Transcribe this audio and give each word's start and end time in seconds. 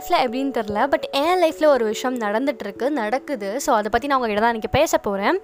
லைஃப்பில் 0.00 0.22
எப்படின்னு 0.24 0.52
தெரில 0.58 0.80
பட் 0.88 1.06
என் 1.20 1.40
லைஃப்பில் 1.42 1.72
ஒரு 1.72 1.84
விஷயம் 1.84 2.16
நடந்துகிட்ருக்கு 2.18 2.86
நடக்குது. 3.00 3.48
ஸோ 3.64 3.70
அதை 3.78 3.88
பற்றி 3.94 4.06
நான் 4.08 4.18
உங்ககிட்ட 4.18 4.42
தான் 4.44 4.54
இன்றைக்கி 4.54 4.70
பேச 4.76 4.98
போகிறேன் 5.06 5.38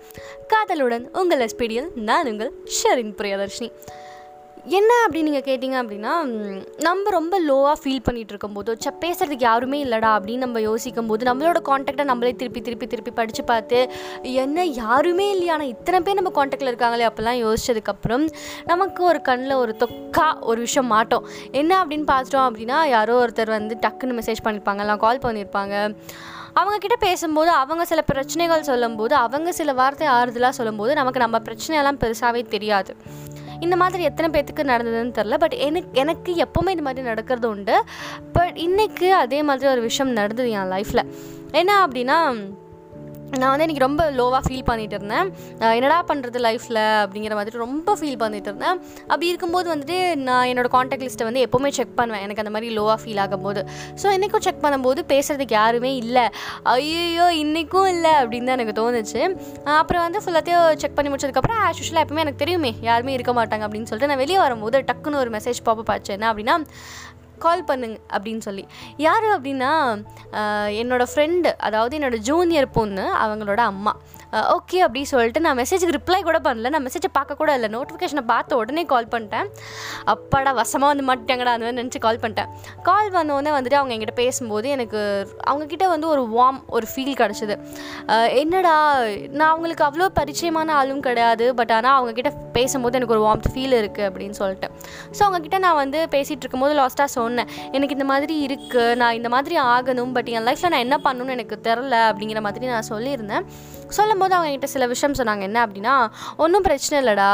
காதலுடன் 0.52 1.04
உங்கள் 1.20 1.42
எஸ்பிடியில் 1.46 1.88
நான் 2.08 2.30
உங்கள் 2.30 2.52
ஷரின் 2.76 3.12
பிரியதர்ஷினி. 3.18 3.68
என்ன 4.66 4.92
அப்படி 5.02 5.20
நீங்கள் 5.22 5.44
கேட்டிங்க 5.46 5.76
அப்படின்னா 5.80 6.12
நம்ம 6.86 7.10
ரொம்ப 7.10 7.34
லோவாக 7.40 7.74
ஃபீல் 7.80 8.02
பண்ணிகிட்டு 8.06 8.32
இருக்கும்போது 8.34 8.70
ச 8.84 8.92
பேசுகிறதுக்கு 9.02 9.46
யாருமே 9.48 9.78
இல்லைடா 9.84 10.10
அப்படின்னு 10.16 10.44
நம்ம 10.46 10.60
யோசிக்கும் 10.60 11.06
போது 11.06 11.28
நம்மளோட 11.28 11.58
காண்டாக்டை 11.68 12.04
நம்மளே 12.04 12.32
திருப்பி 12.40 12.60
திருப்பி 12.60 12.86
திருப்பி 12.86 13.10
படித்து 13.10 13.42
பார்த்து 13.44 13.78
என்ன 14.44 14.64
யாருமே 14.64 15.26
இல்லையா? 15.34 15.52
ஆனால் 15.52 15.70
இத்தனை 15.74 16.00
பேர் 16.00 16.18
நம்ம 16.20 16.32
காண்டாக்டில் 16.38 16.70
இருக்காங்களே? 16.72 17.06
அப்போல்லாம் 17.10 17.38
யோசிச்சதுக்கப்புறம் 17.44 18.24
நமக்கு 18.64 19.04
ஒரு 19.04 19.20
கண்ணில் 19.28 19.60
ஒரு 19.62 19.74
தொக்கா 19.82 20.26
ஒரு 20.40 20.60
விஷயம் 20.60 20.90
மாட்டோம். 20.94 21.26
என்ன 21.60 21.84
அப்படின்னு 21.84 22.08
பார்த்துட்டோம் 22.12 22.46
அப்படின்னா 22.48 22.80
யாரோ 22.96 23.14
ஒருத்தர் 23.24 23.56
வந்து 23.58 23.76
டக்குன்னு 23.86 24.18
மெசேஜ் 24.20 24.44
பண்ணியிருப்பாங்க 24.46 24.86
இல்லை 24.86 24.96
கால் 25.06 25.24
பண்ணியிருப்பாங்க 25.26 25.74
அவங்கக்கிட்ட 26.60 26.98
பேசும்போது 27.06 27.50
அவங்க 27.62 27.84
சில 27.84 28.02
பிரச்சனைகள் 28.10 28.68
சொல்லும்போது 28.70 29.14
அவங்க 29.24 29.52
சில 29.60 29.72
வார்த்தை 29.82 30.08
ஆறுதலாக 30.18 30.58
சொல்லும்போது 30.60 30.92
நமக்கு 31.02 31.24
நம்ம 31.24 31.40
பிரச்சனையெல்லாம் 31.48 32.02
பெருசாகவே 32.04 32.42
தெரியாது. 32.56 32.94
இந்த 33.60 33.76
மாதிரி 33.76 34.02
எத்தனை 34.02 34.40
பேர்த்துக்கு 34.40 34.56
நடந்ததுன்னு 34.56 35.16
தெரில 35.18 35.38
பட் 35.38 35.52
எனக்கு 35.52 35.88
எனக்கு 35.92 36.32
எப்போவுமே 36.34 36.68
இந்த 36.68 36.82
மாதிரி 36.82 37.06
நடக்கிறது 37.06 37.48
உண்டு. 37.48 37.84
பட் 38.32 38.56
இன்றைக்கு 38.56 39.14
அதே 39.14 39.42
மாதிரி 39.42 39.70
ஒரு 39.70 39.80
விஷயம் 39.80 40.12
நடந்தது 40.12 40.50
என் 40.50 40.70
லைஃப்பில் 40.70 41.12
என்ன 41.52 41.86
அப்படின்னா 41.86 42.50
நான் 43.40 43.50
வந்து 43.52 43.64
இன்றைக்கி 43.64 43.82
ரொம்ப 43.84 44.02
லோவாக 44.18 44.40
ஃபீல் 44.46 44.66
பண்ணிட்டு 44.68 44.96
இருந்தேன். 44.98 45.28
என்னடா 45.76 45.96
பண்ணுறது 46.10 46.38
லைஃப்பில் 46.44 46.80
அப்படிங்கிற 47.02 47.34
மாதிரி 47.38 47.60
ரொம்ப 47.64 47.94
ஃபீல் 48.00 48.18
பண்ணிட்டு 48.22 48.48
இருந்தேன். 48.50 48.76
அப்படி 49.08 49.26
இருக்கும்போது 49.32 49.66
வந்துட்டு 49.72 49.96
நான் 50.28 50.48
என்னோடய 50.50 50.72
காண்டாக்ட் 50.74 51.04
லிஸ்ட்டை 51.06 51.26
வந்து 51.28 51.42
எப்போவுமே 51.46 51.70
செக் 51.78 51.96
பண்ணுவேன். 52.00 52.22
எனக்கு 52.26 52.42
அந்த 52.42 52.52
மாதிரி 52.56 52.68
லோவாக 52.78 52.98
ஃபீல் 53.02 53.20
ஆகும்போது. 53.24 53.62
ஸோ 54.02 54.12
இன்றைக்கும் 54.16 54.44
செக் 54.46 54.62
பண்ணும்போது 54.66 55.02
பேசுகிறதுக்கு 55.12 55.56
யாருமே 55.60 55.90
இல்லை. 56.02 56.24
ஐயோ 56.74 57.26
இன்றைக்கும் 57.42 57.88
இல்லை 57.94 58.12
அப்படின்னு 58.20 58.48
தான் 58.50 58.58
எனக்கு 58.58 58.76
தோணுச்சு. 58.80 59.22
அப்புறம் 59.80 60.04
வந்து 60.06 60.22
ஃபுல்லாத்தையும் 60.24 60.78
செக் 60.84 60.96
பண்ணி 60.98 61.12
முடிச்சதுக்கப்புறம் 61.14 61.60
ஆஸ் 61.64 61.80
யூஷுவலாக 61.82 62.06
எப்பவுமே 62.06 62.24
எனக்கு 62.26 62.42
தெரியுமே 62.44 62.72
யாருமே 62.90 63.16
இருக்க 63.18 63.34
மாட்டாங்க 63.40 63.66
அப்படின்னு 63.68 63.90
சொல்லிட்டு 63.90 64.12
நான் 64.12 64.22
வெளியே 64.24 64.40
வரும்போது 64.44 64.84
டக்குன்னு 64.92 65.22
ஒரு 65.24 65.32
மெசேஜ் 65.38 65.60
பாப்ப 65.68 65.86
பார்த்து 65.92 66.14
என்ன 66.18 66.28
அப்படின்னா 66.32 66.56
கால் 67.44 67.62
பண்ணுங்க 67.70 67.98
அப்படின்னு 68.14 68.42
சொல்லி. 68.48 68.64
யார் 69.06 69.26
அப்படின்னா 69.36 69.72
என்னோடய 70.82 71.10
ஃப்ரெண்டு 71.12 71.50
அதாவது 71.68 71.96
என்னோட 71.98 72.18
ஜூனியர் 72.28 72.74
பொண்ணு 72.78 73.06
அவங்களோட 73.24 73.62
அம்மா. 73.72 73.94
ஓகே 74.54 74.78
அப்படி 74.84 75.00
சொல்லிட்டு 75.10 75.40
நான் 75.44 75.58
மெசேஜுக்கு 75.60 75.94
ரிப்ளை 75.96 76.18
கூட 76.28 76.38
பண்ணல. 76.46 76.70
நான் 76.74 76.84
மெசேஜை 76.86 77.08
பார்க்க 77.18 77.36
கூட 77.40 77.50
இல்லை. 77.58 77.68
நோட்டிஃபிகேஷனை 77.74 78.24
பார்த்த 78.30 78.56
உடனே 78.60 78.82
கால் 78.92 79.10
பண்ணிட்டேன். 79.12 79.46
அப்பாடா 80.12 80.50
வசமாக 80.60 80.88
வந்து 80.92 81.04
மாட்டாங்கடா 81.10 81.52
அந்த 81.54 81.64
மாதிரி 81.66 81.78
நினச்சி 81.80 82.00
கால் 82.06 82.20
பண்ணிட்டேன். 82.22 82.50
கால் 82.88 83.08
வந்தோடனே 83.16 83.52
வந்துட்டு 83.56 83.78
அவங்க 83.80 83.94
என்கிட்ட 83.96 84.14
பேசும்போது 84.22 84.66
எனக்கு 84.76 85.00
அவங்கக்கிட்ட 85.50 85.86
வந்து 85.94 86.08
ஒரு 86.14 86.24
வார்ம் 86.36 86.60
ஒரு 86.76 86.88
ஃபீல் 86.92 87.14
கிடச்சிது. 87.22 87.56
என்னடா 88.42 88.74
நான் 89.38 89.50
அவங்களுக்கு 89.52 89.86
அவ்வளோ 89.88 90.08
பரிச்சயமான 90.18 90.74
ஆளும் 90.80 91.04
கிடையாது. 91.08 91.46
பட் 91.60 91.72
ஆனால் 91.78 91.96
அவங்கக்கிட்ட 91.98 92.32
பேசும்போது 92.58 92.98
எனக்கு 93.00 93.16
ஒரு 93.16 93.24
வார்ம் 93.26 93.44
ஃபீல் 93.54 93.76
இருக்குது 93.82 94.08
அப்படின்னு 94.10 94.36
சொல்லிட்டு. 94.42 94.68
ஸோ 95.16 95.20
அவங்கக்கிட்ட 95.26 95.60
நான் 95.66 95.80
வந்து 95.82 96.00
பேசிகிட்டு 96.16 96.44
இருக்கும்போது 96.46 96.76
லாஸ்ட்டாக 96.82 97.10
சொன்னேன். 97.16 97.25
எனக்கு 97.72 97.96
இந்த 97.98 98.04
மாதிரி 98.04 98.46
இருக்குது 98.46 98.96
நான் 98.96 99.14
இந்த 99.14 99.28
மாதிரி 99.28 99.56
ஆகணும் 99.58 100.12
பட் 100.12 100.28
என் 100.28 100.46
லைஃப்பில் 100.48 100.72
நான் 100.74 100.86
என்ன 100.86 100.98
பண்ணணும்னு 101.04 101.36
எனக்கு 101.38 101.58
தெரில 101.62 101.96
அப்படிங்கிற 102.10 102.40
மாதிரி 102.40 102.66
நான் 102.66 102.90
சொல்லியிருந்தேன். 102.90 103.46
சொல்லும்போது 103.88 104.34
அவங்க 104.34 104.50
என்கிட்ட 104.50 104.70
சில 104.74 104.86
விஷயம் 104.86 105.16
சொன்னாங்க. 105.18 105.40
என்ன 105.40 105.58
அப்படின்னா 105.66 105.94
ஒன்றும் 106.36 106.64
பிரச்சனை 106.66 106.96
இல்லைடா. 107.02 107.30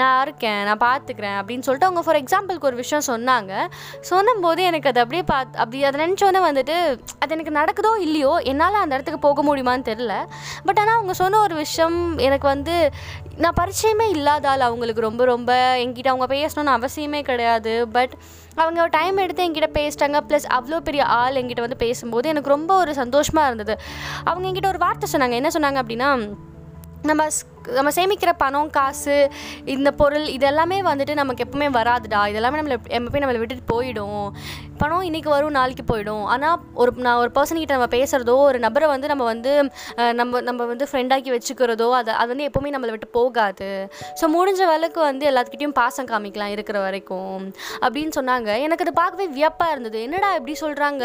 நான் 0.00 0.20
இருக்கேன். 0.22 0.60
நான் 0.68 0.82
பார்த்துக்கிறேன் 0.84 1.36
அப்படின்னு 1.40 1.66
சொல்லிட்டு 1.66 1.88
அவங்க 1.88 2.02
ஃபார் 2.06 2.20
எக்ஸாம்பிளுக்கு 2.22 2.68
ஒரு 2.70 2.80
விஷயம் 2.82 3.06
சொன்னாங்க. 3.12 3.52
சொன்னும்போது 4.10 4.62
எனக்கு 4.70 4.90
அது 4.92 5.02
அப்படியே 5.04 5.24
பார்த்து 5.32 5.58
அப்படி 5.58 5.84
அதை 5.84 5.98
நினச்சோன்னே 6.04 6.42
வந்துட்டு 6.48 6.76
அது 7.18 7.34
எனக்கு 7.36 7.58
நடக்குதோ 7.60 7.92
இல்லையோ 8.06 8.32
என்னால் 8.52 8.82
அந்த 8.82 8.94
இடத்துக்கு 8.94 9.26
போக 9.28 9.42
முடியுமான்னு 9.48 9.88
தெரில 9.90 10.14
பட் 10.68 10.78
ஆனால் 10.78 10.96
அவங்க 10.98 11.12
சொன்ன 11.12 11.40
ஒரு 11.40 11.54
விஷயம் 11.54 12.18
எனக்கு 12.18 12.46
வந்து 12.46 12.76
நான் 13.42 13.58
பரிச்சயமே 13.60 14.08
இல்லாத 14.08 14.48
ஆள் 14.48 14.60
அவங்களுக்கு 14.60 15.00
ரொம்ப 15.00 15.24
ரொம்ப. 15.24 15.52
என்கிட்ட 15.84 16.06
அவங்க 16.06 16.26
பேசணும்னு 16.34 16.76
அவசியமே 16.78 17.22
கிடையாது. 17.22 17.88
பட் 17.88 18.14
அவங்க 18.54 18.86
டைம் 18.86 19.16
எடுத்து 19.16 19.44
என்கிட்ட 19.44 19.68
பேசிட்டாங்க. 19.78 20.18
ப்ளஸ் 20.28 20.46
அவ்வளோ 20.56 20.76
பெரிய 20.76 21.04
ஆள் 21.04 21.38
என்கிட்ட 21.40 21.60
வந்து 21.60 21.76
பேசும்போது 21.76 22.28
எனக்கு 22.28 22.48
ரொம்ப 22.48 22.76
ஒரு 22.76 22.94
சந்தோஷமாக 22.94 23.46
இருந்தது. 23.46 23.74
அவங்க 24.24 24.44
என்கிட்ட 24.48 24.66
ஒரு 24.66 24.78
வார்த்தை 24.78 25.08
சொன்னாங்க. 25.12 25.32
என்ன 25.32 25.50
சொன்னாங்க 25.54 25.82
அப்படின்னா 25.94 26.12
நம்ம 27.02 27.22
ஸ்- 27.28 27.48
நம்ம 27.78 27.90
சேமிக்கிற 27.96 28.32
பணம் 28.42 28.70
காசு 28.70 29.16
இந்த 29.74 29.90
பொருள் 30.00 30.26
இதெல்லாமே 30.36 30.78
வந்துட்டு 30.90 31.14
நமக்கு 31.20 31.44
எப்பவுமே 31.46 31.68
வராதுடா. 31.78 32.20
இதெல்லாமே 32.32 32.60
நம்மளை 32.60 32.78
எப்பவுமே 32.98 33.22
நம்மளை 33.22 33.40
விட்டுட்டு 33.42 33.72
போயிடும். 33.74 34.28
பணம் 34.80 35.06
இன்றைக்கி 35.08 35.28
வரும் 35.32 35.54
நாளைக்கு 35.56 35.84
போயிடும். 35.90 36.24
ஆனால் 36.34 36.56
ஒரு 36.82 36.90
நான் 37.06 37.18
ஒரு 37.22 37.30
பர்சன் 37.36 37.60
கிட்ட 37.60 37.76
நம்ம 37.76 37.88
பேசுகிறதோ 37.96 38.34
ஒரு 38.48 38.58
நபரை 38.64 38.86
வந்து 38.92 39.10
நம்ம 39.12 39.24
வந்து 39.30 39.52
நம்ம 40.20 40.40
நம்ம 40.48 40.64
வந்து 40.72 40.86
ஃப்ரெண்டாக்கி 40.90 41.30
வச்சுக்கிறதோ 41.34 41.88
அதை 41.98 42.14
அது 42.20 42.30
வந்து 42.32 42.46
எப்போவுமே 42.48 42.72
நம்மளை 42.74 42.92
விட்டு 42.94 43.08
போகாது. 43.18 43.68
ஸோ 44.20 44.24
முடிஞ்ச 44.36 44.60
வேலைக்கு 44.72 45.00
வந்து 45.10 45.26
எல்லாத்துக்கிட்டையும் 45.30 45.76
பாசம் 45.80 46.10
காமிக்கலாம் 46.12 46.54
இருக்கிற 46.56 46.78
வரைக்கும். 46.86 47.44
அப்படின்னு 47.84 48.14
சொன்னாங்க. 48.18 48.50
எனக்கு 48.66 48.86
அது 48.86 48.94
பார்க்கவே 49.02 49.26
வியப்பாக 49.38 49.74
இருந்தது. 49.74 50.00
என்னடா 50.08 50.30
இப்படி 50.38 50.56
சொல்கிறாங்க 50.64 51.04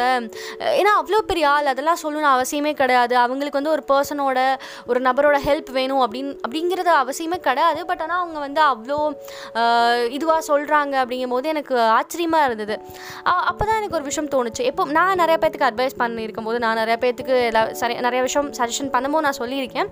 ஏன்னா 0.80 0.94
அவ்வளோ 1.02 1.22
பெரிய 1.32 1.48
ஆள் 1.54 1.72
அதெல்லாம் 1.74 2.02
சொல்லணும்னு 2.04 2.32
அவசியமே 2.36 2.74
கிடையாது. 2.82 3.16
அவங்களுக்கு 3.26 3.62
வந்து 3.62 3.76
ஒரு 3.76 3.86
பர்சனோட 3.92 4.40
ஒரு 4.92 5.02
நபரோட 5.10 5.38
ஹெல்ப் 5.48 5.72
வேணும் 5.80 6.04
அப்படின்னு 6.06 6.34
அப்படிங்கிறது 6.50 6.92
அவசியமே 7.00 7.38
கிடையாது. 7.48 7.80
பட் 7.90 8.02
ஆனால் 8.04 8.22
அவங்க 8.22 8.40
வந்து 8.44 8.62
அவ்வளோ 8.72 9.00
இதுவாக 10.18 10.42
சொல்கிறாங்க 10.48 10.94
அப்படிங்கும் 11.02 11.34
போது 11.36 11.48
எனக்கு 11.54 11.76
ஆச்சரியமாக 11.98 12.48
இருந்தது. 12.48 12.76
அப்போ 13.50 13.64
தான் 13.66 13.78
எனக்கு 13.80 13.98
ஒரு 13.98 14.06
விஷயம் 14.08 14.30
தோணுச்சு. 14.34 14.62
எப்போ 14.70 14.84
நான் 14.98 15.20
நிறைய 15.22 15.38
பேர்த்துக்கு 15.42 15.68
அட்வைஸ் 15.70 15.96
பண்ணியிருக்கும் 16.02 16.48
போது 16.50 16.58
நான் 16.64 16.80
நிறைய 16.82 16.96
பேர்த்துக்கு 17.04 17.36
எல்லா 17.50 17.64
சரி 17.82 17.96
நிறைய 18.08 18.22
விஷயம் 18.28 18.50
சஜஷன் 18.60 18.92
பண்ணும்போது 18.96 19.26
நான் 19.28 19.40
சொல்லியிருக்கேன். 19.42 19.90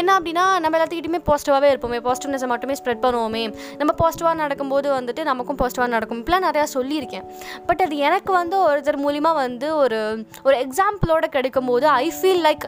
என்ன 0.00 0.10
அப்படின்னா 0.18 0.44
நம்ம 0.64 0.78
எல்லாத்துக்கிட்டையுமே 0.78 1.22
பாசிட்டிவாகவே 1.30 1.70
இருப்போமே. 1.74 2.00
பாசிட்டிவ்னஸை 2.08 2.50
மட்டுமே 2.52 2.76
ஸ்ப்ரெட் 2.80 3.02
பண்ணுவோமே. 3.06 3.44
நம்ம 3.82 3.94
பாசிட்டிவாக 4.02 4.36
நடக்கும்போது 4.44 4.90
வந்துட்டு 4.98 5.24
நமக்கும் 5.30 5.60
பாசிட்டிவாக 5.62 5.90
நடக்கும் 5.96 6.20
இப்படிலாம் 6.22 6.46
நிறையா 6.48 6.66
சொல்லியிருக்கேன். 6.76 7.26
பட் 7.70 7.84
அது 7.86 7.96
எனக்கு 8.10 8.32
வந்து 8.40 8.58
ஒருத்தர் 8.68 9.02
மூலிமா 9.06 9.32
வந்து 9.44 9.70
ஒரு 9.82 10.00
ஒரு 10.46 10.56
எக்ஸாம்பிளோட 10.66 11.24
கிடைக்கும்போது 11.38 11.88
ஐ 12.02 12.06
ஃபீல் 12.18 12.44
லைக் 12.48 12.66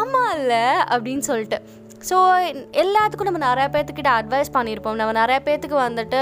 ஆமாம் 0.00 0.30
இல்லை 0.38 0.64
அப்படின்னு 0.94 1.24
சொல்லிட்டு. 1.30 1.58
ஸோ 2.08 2.16
எல்லாத்துக்கும் 2.82 3.28
நம்ம 3.28 3.40
நிறைய 3.46 3.66
பேர்த்துக்கிட்ட 3.74 4.10
அட்வைஸ் 4.18 4.50
பண்ணியிருப்போம் 4.56 4.96
நம்ம 5.00 5.12
நிறைய 5.18 5.38
பேர்த்துக்கு 5.46 5.76
வந்துட்டு 5.78 6.20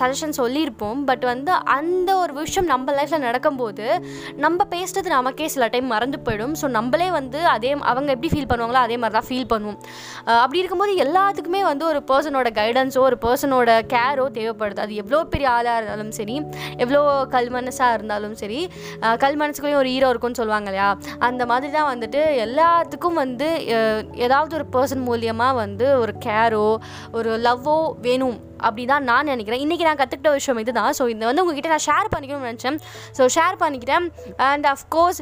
சஜஷன் 0.00 0.34
சொல்லியிருப்போம் 0.40 1.00
பட் 1.10 1.24
வந்து 1.30 1.52
அந்த 1.76 2.10
ஒரு 2.22 2.32
விஷயம் 2.40 2.68
நம்ம 2.72 2.92
லைஃப்பில் 2.98 3.24
நடக்கும்போது 3.28 3.86
நம்ம 4.44 4.66
பேசுறது 4.74 5.08
நமக்கே 5.16 5.48
சில 5.54 5.66
டைம் 5.74 5.88
மறந்து 5.94 6.18
போயிடும். 6.26 6.54
ஸோ 6.60 6.68
நம்மளே 6.78 7.08
வந்து 7.18 7.40
அதே 7.54 7.72
அவங்க 7.92 8.10
எப்படி 8.16 8.30
ஃபீல் 8.32 8.48
பண்ணுவாங்களோ 8.52 8.80
அதே 8.86 8.96
மாதிரி 9.02 9.16
தான் 9.18 9.28
ஃபீல் 9.28 9.48
பண்ணுவோம் 9.52 9.78
அப்படி 10.42 10.60
இருக்கும்போது 10.62 10.94
எல்லாத்துக்குமே 11.04 11.62
வந்து 11.70 11.86
ஒரு 11.90 12.02
பர்சனோட 12.10 12.50
கைடன்ஸோ 12.60 13.02
ஒரு 13.08 13.18
பர்சனோட 13.26 13.70
கேரோ 13.94 14.26
தேவைப்படுது. 14.38 14.80
அது 14.86 14.94
எவ்வளோ 15.02 15.20
பெரிய 15.34 15.48
ஆளாக 15.56 15.78
இருந்தாலும் 15.80 16.12
சரி 16.18 16.36
எவ்வளோ 16.84 17.02
கல் 17.36 17.50
மனசாக 17.56 17.96
இருந்தாலும் 17.98 18.36
சரி 18.42 18.60
கல் 19.24 19.38
மனசுக்குள்ளேயும் 19.42 19.82
ஒரு 19.82 19.92
ஹீரோ 19.94 20.10
இருக்கும்னு 20.12 20.40
சொல்லுவாங்க 20.40 20.70
இல்லையா? 20.70 20.90
அந்த 21.28 21.42
மாதிரி 21.52 21.72
தான் 21.78 21.90
வந்துட்டு 21.92 22.22
எல்லாத்துக்கும் 22.46 23.20
வந்து 23.22 23.48
ஏதாவது 24.26 24.52
ஒரு 24.60 24.66
பர்சன் 24.76 25.01
மூலியமாக 25.08 25.60
வந்து 25.62 25.86
ஒரு 26.02 26.14
கேரோ 26.26 26.66
ஒரு 27.18 27.30
லவ்வோ 27.46 27.76
வேணும் 28.06 28.38
அப்படி 28.66 28.82
தான் 28.90 29.06
நான் 29.10 29.30
நினைக்கிறேன். 29.32 29.62
இன்றைக்கி 29.64 29.84
நான் 29.86 30.00
கற்றுக்கிட்ட 30.00 30.32
விஷயம் 30.38 30.60
இதுதான். 30.62 30.92
ஸோ 30.98 31.02
இதை 31.12 31.24
வந்து 31.30 31.42
உங்ககிட்ட 31.44 31.70
நான் 31.72 31.84
ஷேர் 31.86 32.10
பண்ணிக்கணும்னு 32.12 32.50
நினச்சேன். 32.50 32.78
ஸோ 33.18 33.22
ஷேர் 33.36 33.56
பண்ணிக்கிட்டேன் 33.62 34.06
அண்ட் 34.50 34.66
அஃப்கோர்ஸ் 34.74 35.20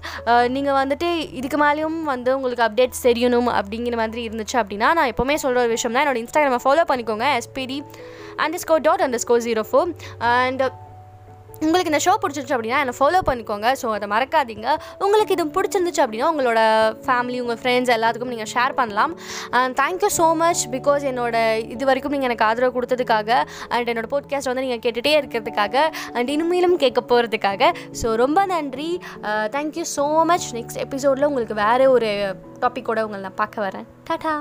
நீங்கள் 0.57 0.79
வந்துட்டு 0.81 1.09
இதுக்கு 1.41 1.61
மேலேயும் 1.65 1.99
வந்து 2.13 2.31
உங்களுக்கு 2.39 2.67
அப்டேட்ஸ் 2.69 3.07
தெரியணும் 3.09 3.51
அப்படிங்கிற 3.61 3.97
மாதிரி 4.03 4.23
இருந்துச்சு 4.29 4.59
அப்படின்னா 4.63 4.91
நான் 5.01 5.11
எப்போவுமே 5.15 5.39
சொல்கிற 5.45 5.65
ஒரு 5.65 5.75
விஷயம் 5.77 5.97
தான் 5.97 6.05
என்னோட 6.05 6.21
இன்ஸ்டாகிராமை 6.25 6.61
ஃபாலோ 6.67 6.85
பண்ணிக்கோங்க. 6.93 7.29
SPD 7.41 7.81
underscore 8.65 8.87
dot 8.89 9.05
underscore 9.25 9.45
zero 9.49 9.65
four 9.71 9.91
and 10.37 10.63
உங்களுக்கு 11.65 11.91
இந்த 11.93 12.01
ஷோ 12.05 12.13
பிடிச்சிருச்சு 12.23 12.55
அப்படின்னா 12.57 12.79
என்னை 12.83 12.95
ஃபாலோ 12.99 13.21
பண்ணிக்கோங்க. 13.29 13.69
ஸோ 13.81 13.87
அதை 13.97 14.07
மறக்காதீங்க. 14.13 14.69
உங்களுக்கு 15.05 15.35
இது 15.37 15.45
பிடிச்சிருந்துச்சு 15.57 16.03
அப்படின்னா 16.05 16.29
உங்களோட 16.33 16.61
ஃபேமிலி 17.07 17.39
உங்கள் 17.45 17.59
ஃப்ரெண்ட்ஸ் 17.63 17.93
எல்லாத்துக்கும் 17.97 18.33
நீங்கள் 18.35 18.51
ஷேர் 18.55 18.75
பண்ணலாம். 18.81 19.13
And 19.59 19.77
thank you 19.83 20.11
so 20.19 20.29
much 20.43 20.63
because 20.77 21.05
என்னோட 21.11 21.37
இது 21.75 21.89
வரைக்கும் 21.91 22.15
நீங்கள் 22.17 22.31
எனக்கு 22.31 22.47
ஆதரவு 22.49 22.75
கொடுத்ததுக்காக 22.79 23.31
அண்ட் 23.75 23.91
என்னோட 23.95 24.11
போட்காஸ்ட் 24.15 24.51
வந்து 24.53 24.65
நீங்கள் 24.67 24.83
கேட்டுகிட்டே 24.87 25.15
இருக்கிறதுக்காக 25.21 25.85
அண்ட் 26.17 26.33
இனிமேலும் 26.37 26.79
கேட்க 26.85 27.03
போகிறதுக்காக 27.13 27.73
ஸோ 28.03 28.15
ரொம்ப 28.25 28.47
நன்றி. 28.55 28.91
தேங்க்யூ 29.59 29.87
ஸோ 29.97 30.07
மச் 30.33 30.49
நெக்ஸ்ட் 30.59 30.81
எபிசோடில் 30.87 31.29
உங்களுக்கு 31.31 31.57
வேறு 31.65 31.87
ஒரு 31.99 32.11
டாப்பிக்கோட 32.65 33.07
உங்களை 33.09 33.23
நான் 33.29 33.41
பார்க்க 33.45 33.67
வரேன். 33.69 33.87
டாடா 34.11 34.35